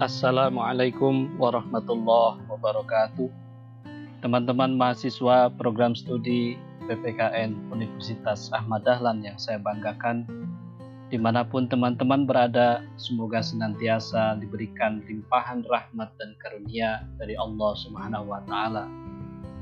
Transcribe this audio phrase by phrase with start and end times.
[0.00, 3.28] Assalamualaikum warahmatullahi wabarakatuh.
[4.24, 6.56] Teman-teman mahasiswa program studi
[6.88, 10.24] PPKN Universitas Ahmad Dahlan yang saya banggakan,
[11.12, 18.24] di mana pun teman-teman berada, semoga senantiasa diberikan limpahan rahmat dan karunia dari Allah Subhanahu
[18.24, 18.88] wa Ta'ala,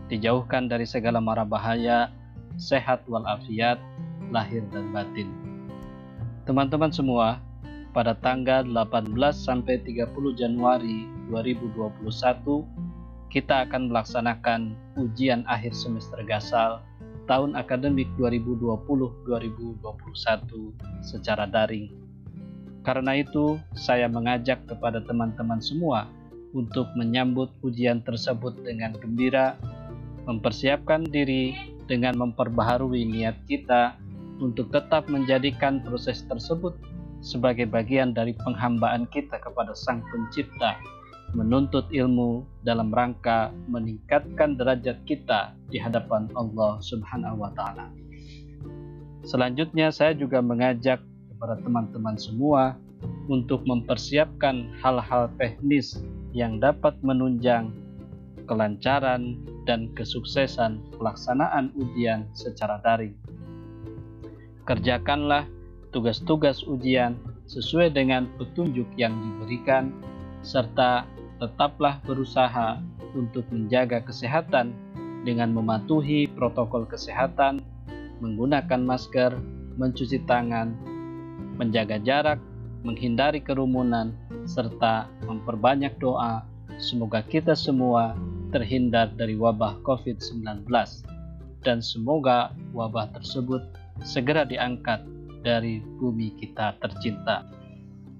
[0.07, 2.15] dijauhkan dari segala mara bahaya,
[2.55, 3.83] sehat walafiat,
[4.31, 5.35] lahir dan batin.
[6.47, 7.43] Teman-teman semua,
[7.97, 12.89] pada tanggal 18 sampai 30 Januari 2021
[13.29, 16.81] kita akan melaksanakan ujian akhir semester Gasal
[17.29, 19.85] tahun akademik 2020-2021
[21.05, 21.93] secara daring.
[22.89, 26.09] Karena itu, saya mengajak kepada teman-teman semua
[26.57, 29.61] untuk menyambut ujian tersebut dengan gembira,
[30.25, 31.53] mempersiapkan diri
[31.85, 34.01] dengan memperbaharui niat kita
[34.41, 36.73] untuk tetap menjadikan proses tersebut
[37.21, 40.79] sebagai bagian dari penghambaan kita kepada Sang Pencipta,
[41.37, 47.93] menuntut ilmu dalam rangka meningkatkan derajat kita di hadapan Allah Subhanahu wa Ta'ala.
[49.29, 52.81] Selanjutnya, saya juga mengajak kepada teman-teman semua
[53.29, 56.01] untuk mempersiapkan hal-hal teknis
[56.33, 57.71] yang dapat menunjang
[58.49, 59.37] kelancaran
[59.69, 63.13] dan kesuksesan pelaksanaan ujian secara daring.
[64.65, 65.45] Kerjakanlah
[65.91, 67.17] tugas-tugas ujian
[67.49, 69.93] sesuai dengan petunjuk yang diberikan,
[70.45, 71.09] serta
[71.41, 72.83] tetaplah berusaha
[73.17, 74.75] untuk menjaga kesehatan
[75.25, 77.65] dengan mematuhi protokol kesehatan,
[78.21, 79.33] menggunakan masker,
[79.79, 80.75] mencuci tangan,
[81.57, 82.41] menjaga jarak,
[82.83, 86.45] menghindari kerumunan, serta memperbanyak doa.
[86.79, 88.15] Semoga kita semua
[88.55, 90.69] terhindar dari wabah COVID-19,
[91.67, 93.67] dan semoga wabah tersebut
[94.07, 95.03] segera diangkat
[95.43, 97.45] dari bumi kita tercinta.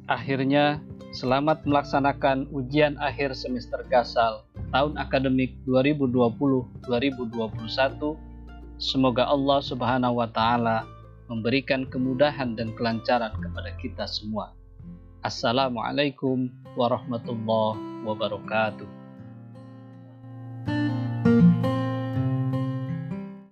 [0.09, 0.81] Akhirnya,
[1.13, 8.17] selamat melaksanakan ujian akhir semester Gasal tahun akademik 2020-2021.
[8.79, 10.87] Semoga Allah Subhanahu wa taala
[11.29, 14.57] memberikan kemudahan dan kelancaran kepada kita semua.
[15.21, 17.77] Assalamualaikum warahmatullahi
[18.09, 18.98] wabarakatuh.